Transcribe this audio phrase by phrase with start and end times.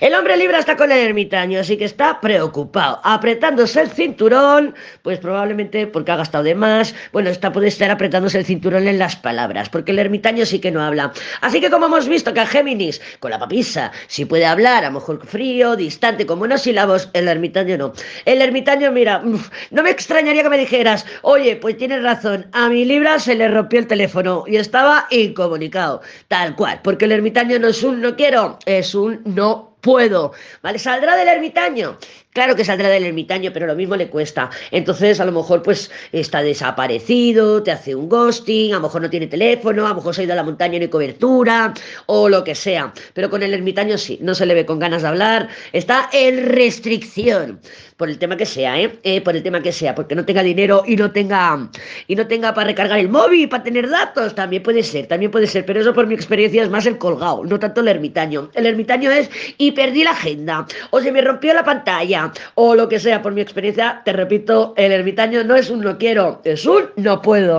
[0.00, 5.18] El hombre libre está con el ermitaño, así que está preocupado, apretándose el cinturón, pues
[5.18, 9.16] probablemente porque ha gastado de más, bueno, está, puede estar apretándose el cinturón en las
[9.16, 11.12] palabras, porque el ermitaño sí que no habla.
[11.40, 14.88] Así que como hemos visto que a Géminis, con la papisa, sí puede hablar, a
[14.88, 17.92] lo mejor frío, distante, con buenos sílabos, el ermitaño no.
[18.24, 19.20] El ermitaño, mira,
[19.72, 23.48] no me extrañaría que me dijeras, oye, pues tienes razón, a mi Libra se le
[23.48, 28.14] rompió el teléfono y estaba incomunicado, tal cual, porque el ermitaño no es un no
[28.14, 30.78] quiero, es un no puedo, ¿vale?
[30.78, 31.96] Saldrá del ermitaño.
[32.38, 34.48] Claro que saldrá del ermitaño, pero lo mismo le cuesta.
[34.70, 39.10] Entonces, a lo mejor, pues, está desaparecido, te hace un ghosting, a lo mejor no
[39.10, 41.74] tiene teléfono, a lo mejor se ha ido a la montaña y no hay cobertura,
[42.06, 42.92] o lo que sea.
[43.12, 46.46] Pero con el ermitaño sí, no se le ve con ganas de hablar, está en
[46.46, 47.58] restricción.
[47.96, 48.96] Por el tema que sea, ¿eh?
[49.02, 49.20] ¿eh?
[49.20, 51.68] Por el tema que sea, porque no tenga dinero y no tenga,
[52.06, 55.48] y no tenga para recargar el móvil, para tener datos, también puede ser, también puede
[55.48, 55.66] ser.
[55.66, 58.50] Pero eso por mi experiencia es más el colgado, no tanto el ermitaño.
[58.54, 62.88] El ermitaño es y perdí la agenda, o se me rompió la pantalla, o lo
[62.88, 66.66] que sea, por mi experiencia, te repito, el ermitaño no es un no quiero, es
[66.66, 67.56] un no puedo.